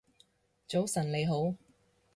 [0.67, 1.53] 早晨你好